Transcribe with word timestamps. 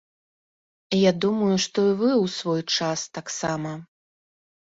Я 0.99 1.11
думаю, 1.25 1.49
што 1.65 1.79
і 1.89 1.91
вы 1.99 2.09
ў 2.23 2.33
свой 2.37 2.61
час 2.79 2.99
таксама. 3.19 3.77